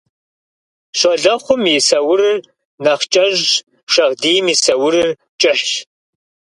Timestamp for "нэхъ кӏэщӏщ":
2.83-3.49